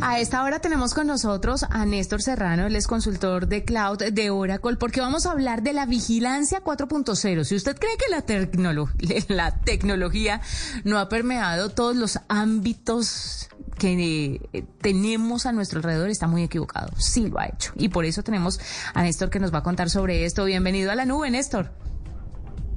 A 0.00 0.20
esta 0.20 0.44
hora 0.44 0.60
tenemos 0.60 0.94
con 0.94 1.08
nosotros 1.08 1.64
a 1.68 1.84
Néstor 1.84 2.22
Serrano, 2.22 2.66
él 2.66 2.76
es 2.76 2.86
consultor 2.86 3.48
de 3.48 3.64
cloud 3.64 3.98
de 3.98 4.30
Oracle, 4.30 4.76
porque 4.76 5.00
vamos 5.00 5.26
a 5.26 5.32
hablar 5.32 5.62
de 5.62 5.72
la 5.72 5.86
vigilancia 5.86 6.62
4.0. 6.62 7.44
Si 7.44 7.56
usted 7.56 7.76
cree 7.76 7.96
que 7.96 8.08
la, 8.08 8.84
la 9.34 9.58
tecnología 9.60 10.40
no 10.84 10.98
ha 10.98 11.08
permeado 11.08 11.70
todos 11.70 11.96
los 11.96 12.20
ámbitos 12.28 13.48
que 13.76 14.40
eh, 14.52 14.64
tenemos 14.80 15.46
a 15.46 15.52
nuestro 15.52 15.78
alrededor, 15.78 16.10
está 16.10 16.28
muy 16.28 16.44
equivocado. 16.44 16.92
Sí 16.96 17.28
lo 17.28 17.40
ha 17.40 17.46
hecho. 17.46 17.72
Y 17.76 17.88
por 17.88 18.04
eso 18.04 18.22
tenemos 18.22 18.60
a 18.94 19.02
Néstor 19.02 19.30
que 19.30 19.40
nos 19.40 19.52
va 19.52 19.58
a 19.58 19.62
contar 19.64 19.90
sobre 19.90 20.24
esto. 20.24 20.44
Bienvenido 20.44 20.92
a 20.92 20.94
la 20.94 21.06
nube, 21.06 21.30
Néstor. 21.30 21.72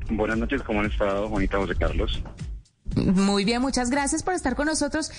Buenas 0.10 0.38
noches, 0.38 0.64
¿cómo 0.64 0.80
han 0.80 0.88
estado, 0.88 1.30
Juanita 1.30 1.58
José 1.58 1.76
Carlos? 1.76 2.22
Muy 2.96 3.46
bien, 3.46 3.62
muchas 3.62 3.90
gracias 3.90 4.24
por 4.24 4.34
estar 4.34 4.56
con 4.56 4.66
nosotros. 4.66 5.12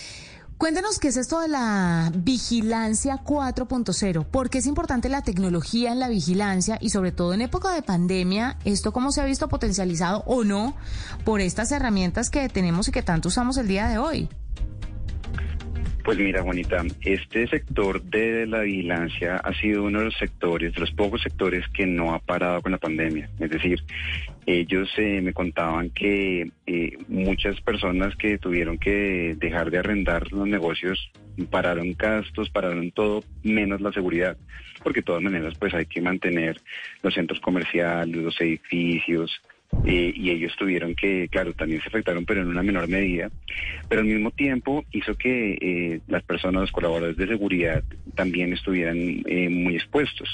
Cuéntenos 0.59 0.98
qué 1.00 1.09
es 1.09 1.16
esto 1.16 1.41
de 1.41 1.48
la 1.48 2.12
vigilancia 2.14 3.21
4.0. 3.25 4.25
¿Por 4.25 4.49
qué 4.49 4.59
es 4.59 4.67
importante 4.67 5.09
la 5.09 5.22
tecnología 5.22 5.93
en 5.93 5.99
la 5.99 6.09
vigilancia 6.09 6.79
y 6.81 6.90
sobre 6.90 7.11
todo 7.11 7.35
en 7.35 7.40
época 7.43 7.72
de 7.72 7.82
pandemia, 7.82 8.59
esto 8.64 8.93
cómo 8.93 9.11
se 9.11 9.21
ha 9.21 9.25
visto 9.25 9.49
potencializado 9.49 10.23
o 10.26 10.45
no 10.45 10.76
por 11.25 11.40
estas 11.40 11.73
herramientas 11.73 12.31
que 12.31 12.49
tenemos 12.49 12.89
y 12.89 12.93
que 12.93 13.03
tanto 13.03 13.29
usamos 13.29 13.57
el 13.57 13.67
día 13.67 13.89
de 13.89 13.99
hoy? 13.99 14.29
Pues 16.04 16.18
mira, 16.18 16.42
Juanita, 16.42 16.82
este 17.02 17.46
sector 17.46 18.02
de 18.02 18.44
la 18.46 18.62
vigilancia 18.62 19.36
ha 19.36 19.54
sido 19.54 19.84
uno 19.84 20.00
de 20.00 20.06
los 20.06 20.16
sectores, 20.16 20.75
de 20.75 20.80
los 20.80 20.90
pocos 20.90 21.22
sectores 21.22 21.64
que 21.68 21.86
no 21.86 22.12
ha 22.12 22.18
parado 22.18 22.61
con 22.61 22.72
la 22.72 22.78
pandemia. 22.78 23.30
Es 23.38 23.50
decir, 23.50 23.80
ellos 24.44 24.90
eh, 24.96 25.20
me 25.20 25.32
contaban 25.32 25.90
que 25.90 26.50
eh, 26.66 26.98
muchas 27.06 27.61
personas 27.61 28.16
que 28.16 28.36
tuvieron 28.38 28.78
que 28.78 29.36
dejar 29.38 29.70
de 29.70 29.78
arrendar 29.78 30.32
los 30.32 30.48
negocios 30.48 31.12
pararon 31.50 31.94
gastos, 31.96 32.50
pararon 32.50 32.91
todo, 32.91 33.22
menos 33.44 33.80
la 33.80 33.92
seguridad, 33.92 34.36
porque 34.83 35.00
de 35.00 35.05
todas 35.05 35.22
maneras 35.22 35.55
pues 35.56 35.72
hay 35.72 35.87
que 35.87 36.00
mantener 36.00 36.61
los 37.03 37.14
centros 37.14 37.41
comerciales, 37.41 38.16
los 38.16 38.41
edificios, 38.41 39.41
eh, 39.84 40.12
y 40.15 40.31
ellos 40.31 40.55
tuvieron 40.56 40.95
que, 40.95 41.28
claro, 41.28 41.53
también 41.55 41.81
se 41.81 41.89
afectaron, 41.89 42.25
pero 42.25 42.42
en 42.42 42.48
una 42.48 42.62
menor 42.62 42.89
medida, 42.89 43.31
pero 43.89 44.03
al 44.03 44.06
mismo 44.06 44.31
tiempo 44.31 44.84
hizo 44.92 45.17
que 45.17 45.59
eh, 45.61 46.01
las 46.06 46.23
personas, 46.23 46.62
los 46.62 46.73
colaboradores 46.73 47.17
de 47.17 47.27
seguridad 47.27 47.83
también 48.15 48.53
estuvieran 48.53 48.97
eh, 49.27 49.48
muy 49.48 49.75
expuestos. 49.75 50.28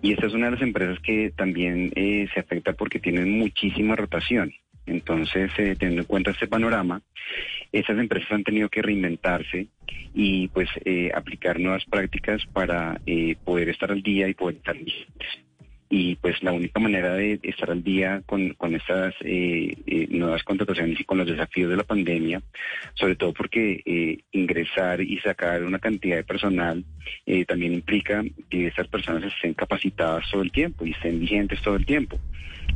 Y 0.00 0.12
esta 0.12 0.26
es 0.26 0.32
una 0.32 0.46
de 0.46 0.52
las 0.52 0.62
empresas 0.62 0.98
que 1.00 1.30
también 1.36 1.92
se 1.94 2.40
afecta 2.40 2.72
porque 2.72 3.00
tienen 3.00 3.38
muchísima 3.38 3.96
rotación. 3.96 4.52
Entonces, 4.86 5.52
teniendo 5.54 6.00
en 6.00 6.06
cuenta 6.06 6.30
este 6.30 6.46
panorama, 6.46 7.02
esas 7.70 7.98
empresas 7.98 8.32
han 8.32 8.44
tenido 8.44 8.70
que 8.70 8.80
reinventarse 8.80 9.66
y 10.14 10.48
pues 10.48 10.70
aplicar 11.14 11.60
nuevas 11.60 11.84
prácticas 11.84 12.42
para 12.46 12.98
poder 13.44 13.68
estar 13.68 13.92
al 13.92 14.02
día 14.02 14.26
y 14.26 14.34
poder 14.34 14.56
estar 14.56 14.76
vigentes 14.76 15.49
y 15.92 16.14
pues 16.14 16.40
la 16.44 16.52
única 16.52 16.78
manera 16.78 17.14
de 17.14 17.40
estar 17.42 17.68
al 17.68 17.82
día 17.82 18.22
con, 18.24 18.54
con 18.54 18.76
estas 18.76 19.12
eh, 19.22 19.74
eh, 19.86 20.06
nuevas 20.10 20.44
contrataciones 20.44 21.00
y 21.00 21.04
con 21.04 21.18
los 21.18 21.26
desafíos 21.26 21.68
de 21.68 21.76
la 21.76 21.82
pandemia, 21.82 22.40
sobre 22.94 23.16
todo 23.16 23.32
porque 23.32 23.82
eh, 23.84 24.18
ingresar 24.30 25.00
y 25.00 25.18
sacar 25.18 25.64
una 25.64 25.80
cantidad 25.80 26.16
de 26.16 26.24
personal 26.24 26.84
también 27.46 27.72
implica 27.72 28.22
que 28.48 28.68
estas 28.68 28.86
personas 28.86 29.24
estén 29.24 29.54
capacitadas 29.54 30.30
todo 30.30 30.42
el 30.42 30.52
tiempo 30.52 30.86
y 30.86 30.92
estén 30.92 31.18
vigentes 31.18 31.60
todo 31.62 31.74
el 31.74 31.86
tiempo. 31.86 32.20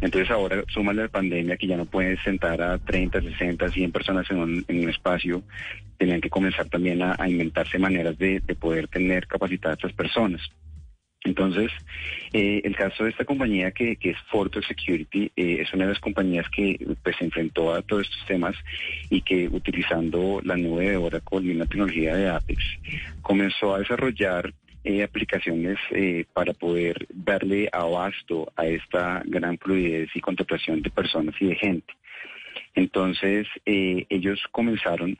Entonces 0.00 0.30
ahora 0.30 0.64
súmale 0.68 1.02
la 1.02 1.08
pandemia 1.08 1.56
que 1.56 1.68
ya 1.68 1.76
no 1.76 1.84
puedes 1.84 2.20
sentar 2.22 2.60
a 2.62 2.78
30, 2.78 3.22
60, 3.22 3.68
100 3.68 3.92
personas 3.92 4.28
en 4.30 4.38
un, 4.38 4.64
en 4.66 4.80
un 4.80 4.88
espacio, 4.90 5.42
tenían 5.98 6.20
que 6.20 6.30
comenzar 6.30 6.68
también 6.68 7.00
a, 7.02 7.16
inventarse 7.28 7.78
maneras 7.78 8.18
de, 8.18 8.40
de 8.40 8.54
poder 8.56 8.88
tener 8.88 9.28
capacitadas 9.28 9.76
a 9.76 9.86
estas 9.86 9.92
personas. 9.92 10.40
Entonces, 11.24 11.72
eh, 12.34 12.60
el 12.64 12.76
caso 12.76 13.04
de 13.04 13.10
esta 13.10 13.24
compañía 13.24 13.72
que, 13.72 13.98
es 13.98 14.16
Forto 14.30 14.60
Security 14.60 15.32
eh, 15.34 15.58
es 15.60 15.72
una 15.72 15.84
de 15.84 15.92
las 15.92 16.00
compañías 16.00 16.46
que 16.50 16.78
pues, 17.02 17.16
se 17.16 17.24
enfrentó 17.24 17.72
a 17.72 17.80
todos 17.80 18.02
estos 18.02 18.26
temas 18.26 18.54
y 19.08 19.22
que 19.22 19.48
utilizando 19.48 20.40
la 20.44 20.56
nube 20.56 20.90
de 20.90 20.96
Oracle 20.98 21.40
y 21.42 21.50
una 21.50 21.64
tecnología 21.64 22.14
de 22.14 22.28
Apex 22.28 22.62
comenzó 23.22 23.74
a 23.74 23.78
desarrollar 23.78 24.52
eh, 24.84 25.02
aplicaciones 25.02 25.78
para 26.34 26.52
poder 26.52 27.06
darle 27.08 27.70
abasto 27.72 28.52
a 28.54 28.66
esta 28.66 29.22
gran 29.24 29.56
fluidez 29.56 30.10
y 30.14 30.20
contratación 30.20 30.82
de 30.82 30.90
personas 30.90 31.34
y 31.40 31.46
de 31.46 31.54
gente. 31.54 31.94
Entonces, 32.74 33.46
ellos 33.64 34.42
comenzaron 34.50 35.16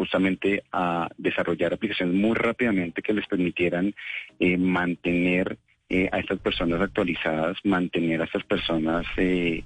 justamente 0.00 0.62
a 0.72 1.10
desarrollar 1.18 1.74
aplicaciones 1.74 2.14
muy 2.14 2.34
rápidamente 2.34 3.02
que 3.02 3.12
les 3.12 3.26
permitieran 3.26 3.94
eh, 4.38 4.56
mantener 4.56 5.58
eh, 5.90 6.08
a 6.10 6.20
estas 6.20 6.38
personas 6.38 6.80
actualizadas, 6.80 7.58
mantener 7.64 8.22
a 8.22 8.24
estas 8.24 8.44
personas 8.44 9.04
eh, 9.18 9.62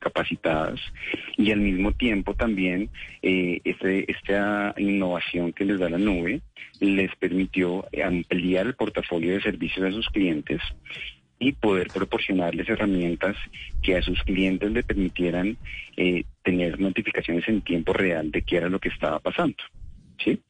capacitadas 0.00 0.80
y 1.36 1.52
al 1.52 1.60
mismo 1.60 1.92
tiempo 1.92 2.34
también 2.34 2.88
este, 3.22 4.10
esta 4.10 4.74
innovación 4.76 5.52
que 5.52 5.66
les 5.66 5.78
da 5.78 5.88
la 5.88 5.98
nube 5.98 6.40
les 6.80 7.14
permitió 7.16 7.84
ampliar 8.04 8.66
el 8.66 8.74
portafolio 8.74 9.34
de 9.34 9.42
servicios 9.42 9.86
a 9.86 9.92
sus 9.92 10.08
clientes 10.08 10.60
y 11.38 11.52
poder 11.52 11.88
proporcionarles 11.88 12.68
herramientas 12.68 13.36
que 13.82 13.96
a 13.96 14.02
sus 14.02 14.22
clientes 14.22 14.70
le 14.72 14.82
permitieran 14.82 15.56
tener 16.42 16.80
notificaciones 16.80 17.46
en 17.48 17.62
tiempo 17.62 17.92
real 17.92 18.30
de 18.30 18.42
qué 18.42 18.56
era 18.56 18.68
lo 18.68 18.78
que 18.78 18.88
estaba 18.88 19.18
pasando. 19.18 19.56
¿Sí? 20.22 20.40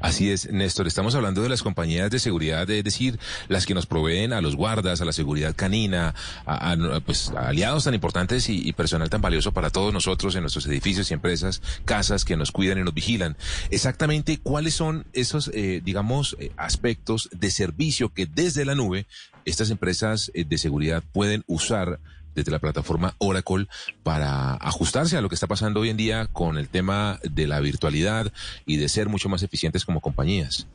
Así 0.00 0.30
es, 0.30 0.50
Néstor. 0.50 0.86
Estamos 0.86 1.14
hablando 1.14 1.42
de 1.42 1.48
las 1.48 1.62
compañías 1.62 2.10
de 2.10 2.18
seguridad, 2.18 2.68
es 2.70 2.84
decir, 2.84 3.18
las 3.48 3.66
que 3.66 3.74
nos 3.74 3.86
proveen 3.86 4.32
a 4.32 4.40
los 4.40 4.54
guardas, 4.54 5.00
a 5.00 5.04
la 5.04 5.12
seguridad 5.12 5.54
canina, 5.56 6.14
a, 6.46 6.76
pues, 7.04 7.30
aliados 7.30 7.84
tan 7.84 7.94
importantes 7.94 8.48
y, 8.48 8.72
personal 8.72 9.10
tan 9.10 9.20
valioso 9.20 9.52
para 9.52 9.70
todos 9.70 9.92
nosotros 9.92 10.34
en 10.34 10.42
nuestros 10.42 10.66
edificios 10.66 11.10
y 11.10 11.14
empresas, 11.14 11.62
casas 11.84 12.24
que 12.24 12.36
nos 12.36 12.52
cuidan 12.52 12.78
y 12.78 12.82
nos 12.82 12.94
vigilan. 12.94 13.36
Exactamente, 13.70 14.38
¿cuáles 14.38 14.74
son 14.74 15.06
esos, 15.12 15.50
eh, 15.54 15.80
digamos, 15.84 16.36
eh, 16.38 16.52
aspectos 16.56 17.28
de 17.32 17.50
servicio 17.50 18.10
que 18.10 18.26
desde 18.26 18.64
la 18.64 18.74
nube 18.74 19.06
estas 19.44 19.70
empresas 19.70 20.30
eh, 20.34 20.44
de 20.44 20.58
seguridad 20.58 21.02
pueden 21.12 21.44
usar 21.46 22.00
desde 22.36 22.52
la 22.52 22.60
plataforma 22.60 23.14
Oracle 23.18 23.66
para 24.04 24.54
ajustarse 24.54 25.16
a 25.16 25.20
lo 25.20 25.28
que 25.28 25.34
está 25.34 25.48
pasando 25.48 25.80
hoy 25.80 25.88
en 25.88 25.96
día 25.96 26.26
con 26.32 26.58
el 26.58 26.68
tema 26.68 27.18
de 27.24 27.48
la 27.48 27.58
virtualidad 27.58 28.32
y 28.66 28.76
de 28.76 28.88
ser 28.88 29.08
mucho 29.08 29.28
más 29.28 29.42
eficientes 29.42 29.84
como 29.84 30.00
compañías? 30.00 30.68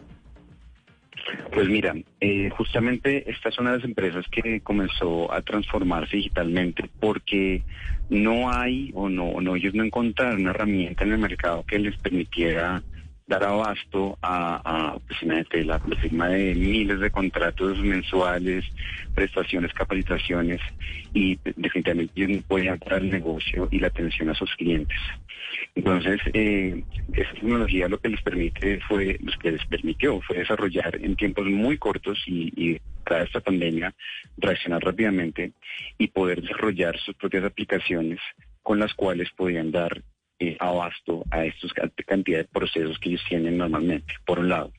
Pues 1.53 1.69
mira, 1.69 1.93
eh, 2.19 2.49
justamente 2.49 3.29
esta 3.29 3.49
es 3.49 3.59
una 3.59 3.71
de 3.71 3.77
las 3.77 3.85
empresas 3.85 4.25
que 4.29 4.61
comenzó 4.61 5.31
a 5.31 5.41
transformarse 5.41 6.17
digitalmente 6.17 6.89
porque 6.99 7.63
no 8.09 8.51
hay 8.51 8.91
o 8.93 9.07
no, 9.07 9.39
no 9.39 9.55
ellos 9.55 9.73
no 9.73 9.83
encontraron 9.83 10.41
una 10.41 10.49
herramienta 10.49 11.03
en 11.03 11.13
el 11.13 11.19
mercado 11.19 11.63
que 11.65 11.79
les 11.79 11.95
permitiera 11.97 12.81
dar 13.27 13.43
abasto 13.43 14.17
a, 14.21 14.97
pues, 15.07 15.23
la, 15.65 15.79
firma 15.79 16.27
de 16.29 16.55
miles 16.55 16.99
de 16.99 17.11
contratos 17.11 17.79
mensuales, 17.79 18.65
prestaciones, 19.15 19.73
capacitaciones 19.73 20.59
y 21.13 21.37
definitivamente 21.55 22.27
no 22.27 22.41
podían 22.41 22.79
dar 22.79 23.01
el 23.01 23.11
negocio 23.11 23.67
y 23.71 23.79
la 23.79 23.87
atención 23.87 24.29
a 24.29 24.35
sus 24.35 24.53
clientes. 24.55 24.97
Entonces, 25.75 26.19
eh, 26.33 26.83
esa 27.13 27.33
tecnología 27.33 27.87
lo 27.87 27.99
que 27.99 28.09
les 28.09 28.21
permite 28.21 28.79
fue, 28.87 29.17
lo 29.21 29.31
que 29.39 29.51
les 29.51 29.65
permitió 29.65 30.19
fue 30.21 30.37
desarrollar 30.37 30.97
en 31.01 31.15
tiempos 31.15 31.45
muy 31.45 31.77
cortos 31.77 32.21
y, 32.25 32.51
y 32.55 32.81
tras 33.05 33.27
esta 33.27 33.39
pandemia 33.39 33.93
reaccionar 34.37 34.83
rápidamente 34.83 35.53
y 35.97 36.07
poder 36.07 36.41
desarrollar 36.41 36.97
sus 36.99 37.15
propias 37.15 37.45
aplicaciones 37.45 38.19
con 38.63 38.79
las 38.79 38.93
cuales 38.93 39.29
podían 39.31 39.71
dar 39.71 40.01
eh, 40.43 40.57
abasto 40.59 41.23
a 41.29 41.45
estos 41.45 41.71
cantidad 41.71 42.39
de 42.39 42.45
procesos 42.45 42.97
que 42.97 43.09
ellos 43.09 43.21
tienen 43.29 43.59
normalmente, 43.59 44.11
por 44.25 44.39
un 44.39 44.49
lado. 44.49 44.71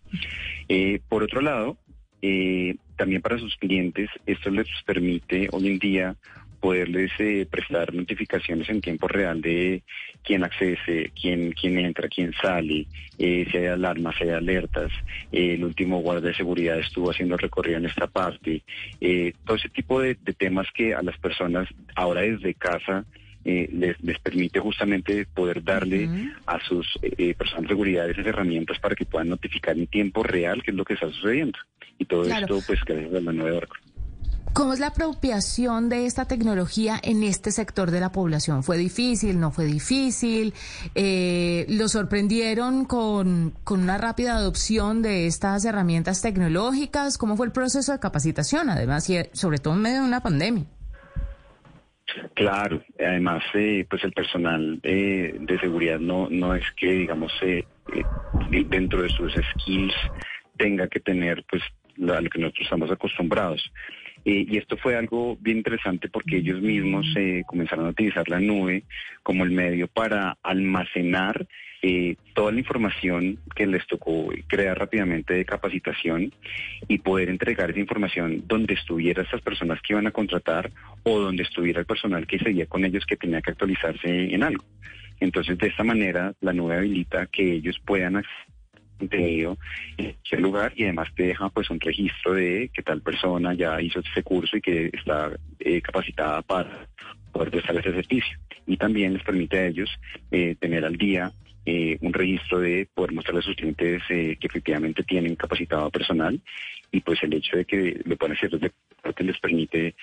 Eh, 0.69 0.99
por 1.09 1.23
otro 1.23 1.41
lado, 1.41 1.77
eh, 2.21 2.75
también 2.97 3.23
para 3.23 3.39
sus 3.39 3.57
clientes, 3.59 4.11
esto 4.27 4.51
les 4.51 4.67
permite 4.85 5.49
hoy 5.53 5.69
en 5.69 5.79
día 5.79 6.17
poderles 6.59 7.13
prestar 7.49 7.95
notificaciones 7.95 8.69
en 8.71 8.81
tiempo 8.81 9.07
real 9.07 9.41
de 9.41 9.85
quién 10.25 10.43
accede, 10.43 11.13
quién, 11.21 11.53
quién 11.53 11.79
entra, 11.79 12.09
quién 12.09 12.33
sale, 12.33 12.89
si 13.17 13.57
hay 13.57 13.67
alarmas, 13.67 14.17
si 14.17 14.25
hay 14.25 14.31
alertas. 14.31 14.91
el 15.31 15.65
último 15.65 16.01
guardia 16.01 16.31
de 16.31 16.37
seguridad 16.37 16.79
estuvo 16.81 17.13
haciendo 17.13 17.37
recorrido 17.37 17.79
en 17.79 17.87
esta 17.87 18.09
parte. 18.09 18.65
todo 19.45 19.57
ese 19.57 19.69
tipo 19.69 20.01
de, 20.01 20.17
temas 20.17 20.67
que 20.75 20.93
a 20.93 21.03
las 21.03 21.17
personas 21.19 21.69
ahora 21.95 22.23
desde 22.23 22.55
casa 22.55 23.05
eh, 23.45 23.69
les, 23.73 24.01
les, 24.03 24.19
permite 24.21 24.61
justamente 24.61 25.27
poder 25.27 25.65
darle 25.65 26.09
a 26.47 26.61
sus 26.61 26.87
eh, 27.03 27.35
personas 27.35 27.63
de 27.63 27.69
seguridad 27.69 28.09
esas 28.09 28.27
herramientas 28.27 28.79
para 28.79 28.95
que 28.95 29.05
puedan 29.05 29.29
notificar 29.29 29.77
en 29.77 29.87
tiempo 29.87 30.23
real 30.23 30.63
qué 30.63 30.71
es 30.71 30.77
lo 30.77 30.85
que 30.85 30.95
está 30.95 31.09
sucediendo. 31.11 31.59
Y 31.99 32.05
todo 32.05 32.25
esto, 32.25 32.61
pues, 32.67 32.81
gracias 32.85 33.15
a 33.15 33.21
la 33.21 33.33
nueva 33.33 33.59
Oracle. 33.59 33.81
¿Cómo 34.53 34.75
es 34.75 34.81
la 34.81 34.89
apropiación 34.89 35.89
de 35.89 36.05
esta 36.05 36.27
tecnología 36.27 37.01
en 37.03 37.23
este 37.23 37.51
sector 37.53 37.91
de 37.91 38.01
la 38.01 38.13
población? 38.13 38.63
¿Fue 38.63 38.77
difícil? 38.77 39.41
¿No 39.41 39.51
fue 39.51 39.65
difícil? 39.65 40.53
Eh, 40.95 41.65
¿Lo 41.71 41.89
sorprendieron 41.89 42.85
con, 42.85 43.55
con 43.65 43.81
una 43.81 43.97
rápida 43.97 44.37
adopción 44.37 45.01
de 45.01 45.27
estas 45.27 45.65
herramientas 45.65 46.21
tecnológicas? 46.21 47.17
¿Cómo 47.17 47.39
fue 47.39 47.47
el 47.47 47.53
proceso 47.53 47.93
de 47.93 47.99
capacitación? 47.99 48.69
Además, 48.69 49.09
y 49.09 49.17
sobre 49.33 49.57
todo 49.57 49.73
en 49.73 49.81
medio 49.81 50.03
de 50.03 50.07
una 50.09 50.23
pandemia. 50.23 50.67
Claro, 52.35 52.83
además, 52.99 53.43
eh, 53.55 53.87
pues 53.89 54.05
el 54.05 54.13
personal 54.13 54.81
eh, 54.83 55.37
de 55.39 55.59
seguridad 55.59 55.99
no, 55.99 56.29
no 56.31 56.55
es 56.55 56.65
que, 56.77 56.93
digamos, 56.93 57.33
eh, 57.43 57.67
dentro 58.33 59.03
de 59.03 59.09
sus 59.11 59.33
skills 59.35 59.95
tenga 60.57 60.89
que 60.89 61.01
tener, 61.01 61.45
pues, 61.49 61.63
a 62.11 62.21
lo 62.21 62.31
que 62.31 62.39
nosotros 62.39 62.65
estamos 62.65 62.91
acostumbrados. 62.91 63.63
Y 64.25 64.57
esto 64.57 64.77
fue 64.77 64.95
algo 64.95 65.37
bien 65.41 65.57
interesante 65.59 66.09
porque 66.09 66.37
ellos 66.37 66.61
mismos 66.63 67.07
comenzaron 67.45 67.87
a 67.87 67.91
utilizar 67.91 68.29
la 68.29 68.39
nube 68.39 68.85
como 69.25 69.43
el 69.43 69.51
medio 69.51 69.89
para 69.89 70.39
almacenar 70.45 71.45
eh, 71.83 72.17
toda 72.35 72.53
la 72.53 72.61
información 72.61 73.39
que 73.57 73.67
les 73.67 73.85
tocó 73.89 74.29
crear 74.47 74.79
rápidamente 74.79 75.35
de 75.35 75.45
capacitación 75.45 76.33
y 76.87 76.99
poder 76.99 77.29
entregar 77.29 77.71
esa 77.71 77.81
información 77.81 78.45
donde 78.47 78.75
estuviera 78.75 79.23
estas 79.23 79.41
personas 79.41 79.81
que 79.83 79.93
iban 79.95 80.07
a 80.07 80.13
contratar 80.13 80.71
o 81.03 81.19
donde 81.19 81.43
estuviera 81.43 81.81
el 81.81 81.87
personal 81.87 82.27
que 82.27 82.39
seguía 82.39 82.67
con 82.67 82.85
ellos 82.85 83.05
que 83.05 83.17
tenía 83.17 83.43
que 83.43 83.51
actualizarse 83.51 84.33
en 84.33 84.45
algo. 84.45 84.65
Entonces, 85.19 85.59
de 85.59 85.69
esta 85.69 85.85
manera, 85.85 86.33
la 86.41 86.53
nube 86.53 86.77
habilita 86.77 87.27
que 87.27 87.53
ellos 87.53 87.81
puedan 87.85 88.23
contenido 88.99 89.59
en 89.97 90.15
ese 90.25 90.37
lugar 90.37 90.73
y 90.77 90.85
además 90.85 91.09
te 91.17 91.25
deja 91.25 91.49
pues 91.49 91.69
un 91.71 91.81
registro 91.81 92.35
de 92.35 92.71
que 92.73 92.83
tal 92.83 93.03
persona 93.03 93.55
ya 93.55 93.81
hizo 93.83 93.99
ese 93.99 94.23
curso 94.23 94.57
y 94.57 94.61
que 94.61 94.91
está 94.93 95.33
eh, 95.59 95.81
capacitada 95.81 96.43
para 96.43 96.87
poder 97.33 97.51
prestar 97.51 97.77
ese 97.77 97.93
servicio. 97.93 98.39
Y 98.67 98.77
también 98.77 99.15
les 99.15 99.25
permite 99.25 99.59
a 99.59 99.67
ellos 99.67 99.91
eh, 100.31 100.55
tener 100.61 100.85
al 100.85 100.97
día 100.97 101.33
eh, 101.65 101.99
un 102.01 102.13
registro 102.13 102.61
de 102.61 102.89
poder 102.93 103.13
mostrarle 103.13 103.41
a 103.41 103.45
sus 103.45 103.57
clientes 103.57 104.03
que 104.09 104.39
efectivamente 104.41 105.03
tienen 105.03 105.37
capacitado 105.37 105.91
personal 105.91 106.41
y 106.91 107.01
pues 107.01 107.23
el 107.23 107.35
hecho 107.35 107.57
de 107.57 107.65
que 107.65 108.01
lo 108.05 108.17
puedan 108.17 108.37
hacer 108.37 108.51
desde 108.51 108.73
les 109.19 109.39
permite 109.41 109.95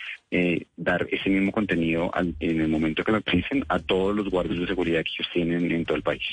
dar 0.75 1.07
ese 1.09 1.29
mismo 1.29 1.51
contenido 1.51 2.11
en 2.39 2.61
el 2.61 2.67
momento 2.67 3.03
que 3.03 3.11
lo 3.13 3.19
utilicen 3.19 3.63
a 3.69 3.79
todos 3.79 4.15
los 4.15 4.29
guardias 4.29 4.59
de 4.59 4.67
seguridad 4.67 5.03
que 5.03 5.11
ellos 5.11 5.29
tienen 5.33 5.71
en 5.71 5.85
todo 5.85 5.95
el 5.95 6.03
país. 6.03 6.23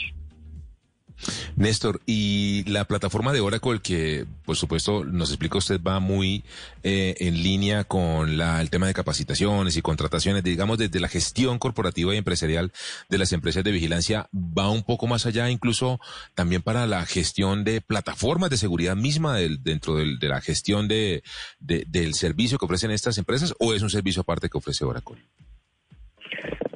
Néstor, 1.56 2.00
y 2.04 2.64
la 2.70 2.84
plataforma 2.84 3.32
de 3.32 3.40
Oracle 3.40 3.80
que, 3.82 4.26
por 4.44 4.56
supuesto, 4.56 5.04
nos 5.04 5.30
explica 5.30 5.56
usted, 5.56 5.80
va 5.80 6.00
muy 6.00 6.44
eh, 6.82 7.14
en 7.18 7.42
línea 7.42 7.84
con 7.84 8.36
la, 8.36 8.60
el 8.60 8.68
tema 8.68 8.86
de 8.86 8.92
capacitaciones 8.92 9.74
y 9.76 9.82
contrataciones, 9.82 10.44
digamos, 10.44 10.76
desde 10.76 11.00
la 11.00 11.08
gestión 11.08 11.58
corporativa 11.58 12.14
y 12.14 12.18
empresarial 12.18 12.72
de 13.08 13.18
las 13.18 13.32
empresas 13.32 13.64
de 13.64 13.72
vigilancia, 13.72 14.28
va 14.34 14.68
un 14.68 14.82
poco 14.82 15.06
más 15.06 15.24
allá, 15.24 15.48
incluso 15.48 15.98
también 16.34 16.60
para 16.60 16.86
la 16.86 17.06
gestión 17.06 17.64
de 17.64 17.80
plataformas 17.80 18.50
de 18.50 18.58
seguridad 18.58 18.94
misma 18.94 19.38
dentro 19.38 19.96
de 19.96 20.28
la 20.28 20.42
gestión 20.42 20.88
de, 20.88 21.22
del 21.58 22.12
servicio 22.12 22.58
que 22.58 22.66
ofrecen 22.66 22.90
estas 22.90 23.16
empresas, 23.16 23.54
o 23.58 23.72
es 23.72 23.80
un 23.80 23.90
servicio 23.90 24.20
aparte 24.20 24.50
que 24.50 24.58
ofrece 24.58 24.84
Oracle? 24.84 25.16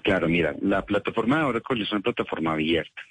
Claro, 0.02 0.26
mira, 0.26 0.54
la 0.62 0.86
plataforma 0.86 1.38
de 1.38 1.44
Oracle 1.44 1.82
es 1.82 1.92
una 1.92 2.00
plataforma 2.00 2.54
abierta 2.54 3.02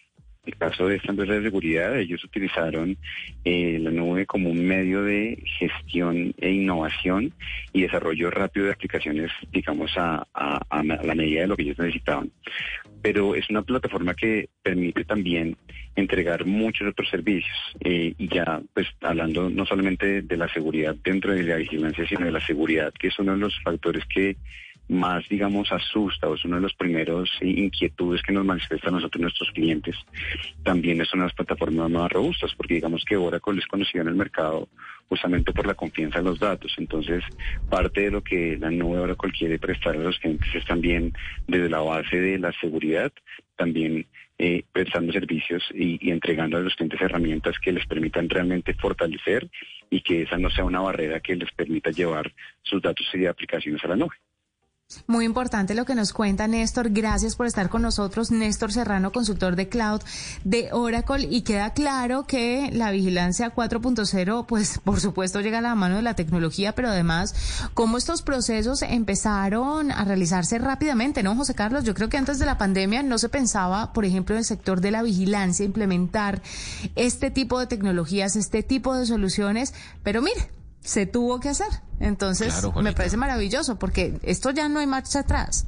el 0.49 0.57
caso 0.57 0.87
de 0.87 0.97
esta 0.97 1.11
empresa 1.11 1.33
de 1.33 1.43
seguridad, 1.43 1.97
ellos 1.97 2.23
utilizaron 2.23 2.97
eh, 3.45 3.77
la 3.79 3.91
nube 3.91 4.25
como 4.25 4.49
un 4.49 4.65
medio 4.65 5.03
de 5.03 5.41
gestión 5.59 6.33
e 6.37 6.51
innovación 6.51 7.33
y 7.73 7.83
desarrollo 7.83 8.29
rápido 8.31 8.65
de 8.65 8.73
aplicaciones, 8.73 9.31
digamos, 9.51 9.91
a, 9.97 10.25
la 11.03 11.15
medida 11.15 11.41
de 11.41 11.47
lo 11.47 11.55
que 11.55 11.63
ellos 11.63 11.79
necesitaban. 11.79 12.31
Pero 13.01 13.35
es 13.35 13.49
una 13.49 13.61
plataforma 13.61 14.13
que 14.13 14.49
permite 14.61 15.05
también 15.05 15.55
entregar 15.95 16.45
muchos 16.45 16.87
otros 16.87 17.09
servicios. 17.09 17.57
Eh, 17.81 18.13
y 18.17 18.27
ya, 18.27 18.61
pues, 18.73 18.87
hablando 19.01 19.49
no 19.49 19.65
solamente 19.65 20.21
de 20.21 20.37
la 20.37 20.47
seguridad 20.49 20.95
dentro 21.03 21.33
de 21.33 21.43
la 21.43 21.57
vigilancia, 21.57 22.07
sino 22.07 22.25
de 22.25 22.31
la 22.31 22.45
seguridad, 22.45 22.93
que 22.93 23.07
es 23.07 23.19
uno 23.19 23.33
de 23.33 23.39
los 23.39 23.59
factores 23.63 24.03
que 24.05 24.35
más, 24.89 25.27
digamos, 25.29 25.71
asusta 25.71 26.27
o 26.27 26.35
es 26.35 26.43
uno 26.43 26.55
de 26.55 26.63
los 26.63 26.73
primeros 26.73 27.29
inquietudes 27.41 28.21
que 28.23 28.33
nos 28.33 28.43
manifiestan 28.43 28.93
nosotros 28.93 29.21
nuestros 29.21 29.51
clientes, 29.51 29.95
también 30.63 30.97
de 30.97 31.07
las 31.13 31.33
plataformas 31.33 31.89
más 31.89 32.11
robustas, 32.11 32.53
porque 32.55 32.75
digamos 32.75 33.05
que 33.05 33.15
Oracle 33.15 33.59
es 33.59 33.67
conocida 33.67 34.01
en 34.01 34.09
el 34.09 34.15
mercado 34.15 34.67
justamente 35.07 35.53
por 35.53 35.65
la 35.65 35.75
confianza 35.75 36.19
en 36.19 36.25
los 36.25 36.39
datos. 36.39 36.73
Entonces, 36.77 37.23
parte 37.69 38.01
de 38.01 38.11
lo 38.11 38.23
que 38.23 38.57
la 38.57 38.69
nube 38.71 38.99
Oracle 38.99 39.31
quiere 39.31 39.59
prestar 39.59 39.95
a 39.95 39.99
los 39.99 40.19
clientes 40.19 40.49
es 40.53 40.65
también 40.65 41.13
desde 41.47 41.69
la 41.69 41.79
base 41.79 42.19
de 42.19 42.39
la 42.39 42.51
seguridad, 42.53 43.11
también 43.55 44.07
eh, 44.37 44.63
prestando 44.71 45.11
servicios 45.11 45.63
y, 45.73 45.99
y, 46.07 46.11
entregando 46.11 46.57
a 46.57 46.61
los 46.61 46.75
clientes 46.75 47.01
herramientas 47.01 47.59
que 47.59 47.73
les 47.73 47.85
permitan 47.85 48.29
realmente 48.29 48.73
fortalecer 48.73 49.49
y 49.89 50.01
que 50.01 50.21
esa 50.21 50.37
no 50.37 50.49
sea 50.49 50.63
una 50.63 50.79
barrera 50.79 51.19
que 51.19 51.35
les 51.35 51.51
permita 51.51 51.91
llevar 51.91 52.31
sus 52.61 52.81
datos 52.81 53.05
y 53.13 53.25
aplicaciones 53.25 53.83
a 53.83 53.89
la 53.89 53.95
nube. 53.95 54.15
Muy 55.05 55.25
importante 55.25 55.75
lo 55.75 55.85
que 55.85 55.93
nos 55.93 56.13
cuenta 56.13 56.47
Néstor. 56.47 56.89
Gracias 56.89 57.35
por 57.35 57.45
estar 57.45 57.69
con 57.69 57.83
nosotros. 57.83 58.31
Néstor 58.31 58.73
Serrano, 58.73 59.11
consultor 59.11 59.55
de 59.55 59.69
cloud 59.69 60.01
de 60.43 60.69
Oracle. 60.71 61.27
Y 61.29 61.41
queda 61.41 61.73
claro 61.73 62.25
que 62.25 62.71
la 62.73 62.89
vigilancia 62.89 63.53
4.0, 63.53 64.45
pues 64.47 64.79
por 64.83 64.99
supuesto 64.99 65.41
llega 65.41 65.59
a 65.59 65.61
la 65.61 65.75
mano 65.75 65.97
de 65.97 66.01
la 66.01 66.15
tecnología, 66.15 66.73
pero 66.73 66.89
además 66.89 67.35
cómo 67.75 67.99
estos 67.99 68.23
procesos 68.23 68.81
empezaron 68.81 69.91
a 69.91 70.05
realizarse 70.05 70.57
rápidamente, 70.57 71.21
¿no, 71.21 71.35
José 71.35 71.53
Carlos? 71.53 71.83
Yo 71.83 71.93
creo 71.93 72.09
que 72.09 72.17
antes 72.17 72.39
de 72.39 72.47
la 72.47 72.57
pandemia 72.57 73.03
no 73.03 73.19
se 73.19 73.29
pensaba, 73.29 73.93
por 73.93 74.05
ejemplo, 74.05 74.33
en 74.33 74.39
el 74.39 74.45
sector 74.45 74.81
de 74.81 74.89
la 74.89 75.03
vigilancia, 75.03 75.65
implementar 75.65 76.41
este 76.95 77.29
tipo 77.29 77.59
de 77.59 77.67
tecnologías, 77.67 78.35
este 78.35 78.63
tipo 78.63 78.95
de 78.95 79.05
soluciones. 79.05 79.73
Pero 80.03 80.23
mire, 80.23 80.49
se 80.81 81.05
tuvo 81.05 81.39
que 81.39 81.49
hacer. 81.49 81.67
Entonces, 81.99 82.53
me 82.81 82.93
parece 82.93 83.17
maravilloso 83.17 83.77
porque 83.77 84.19
esto 84.23 84.51
ya 84.51 84.69
no 84.69 84.79
hay 84.79 84.87
marcha 84.87 85.19
atrás 85.19 85.67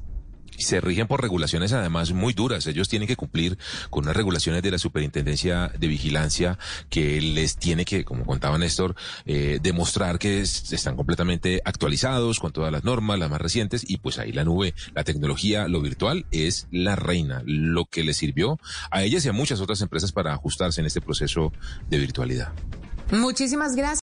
se 0.61 0.81
rigen 0.81 1.07
por 1.07 1.21
regulaciones 1.21 1.73
además 1.73 2.11
muy 2.13 2.33
duras. 2.33 2.65
Ellos 2.67 2.89
tienen 2.89 3.07
que 3.07 3.15
cumplir 3.15 3.57
con 3.89 4.05
unas 4.05 4.15
regulaciones 4.15 4.61
de 4.61 4.71
la 4.71 4.77
Superintendencia 4.77 5.71
de 5.77 5.87
Vigilancia 5.87 6.57
que 6.89 7.21
les 7.21 7.57
tiene 7.57 7.85
que, 7.85 8.03
como 8.03 8.25
contaba 8.25 8.57
Néstor, 8.57 8.95
eh, 9.25 9.59
demostrar 9.61 10.19
que 10.19 10.41
están 10.41 10.95
completamente 10.95 11.61
actualizados 11.65 12.39
con 12.39 12.51
todas 12.51 12.71
las 12.71 12.83
normas, 12.83 13.19
las 13.19 13.29
más 13.29 13.41
recientes, 13.41 13.83
y 13.87 13.97
pues 13.97 14.19
ahí 14.19 14.31
la 14.31 14.43
nube, 14.43 14.73
la 14.93 15.03
tecnología, 15.03 15.67
lo 15.67 15.81
virtual 15.81 16.25
es 16.31 16.67
la 16.71 16.95
reina, 16.95 17.41
lo 17.45 17.85
que 17.85 18.03
les 18.03 18.17
sirvió 18.17 18.59
a 18.89 19.03
ellas 19.03 19.25
y 19.25 19.29
a 19.29 19.33
muchas 19.33 19.61
otras 19.61 19.81
empresas 19.81 20.11
para 20.11 20.33
ajustarse 20.33 20.81
en 20.81 20.87
este 20.87 21.01
proceso 21.01 21.51
de 21.89 21.97
virtualidad. 21.97 22.53
Muchísimas 23.11 23.75
gracias. 23.75 23.99